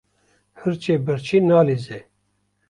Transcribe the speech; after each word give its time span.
Hirçê 0.59 0.95
birçî 1.05 1.39
nalîze. 1.49 1.99